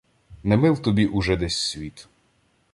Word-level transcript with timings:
Не 0.43 0.57
мил 0.57 0.77
тобі 0.81 1.05
уже 1.07 1.35
десь 1.37 1.57
світ. 1.59 2.07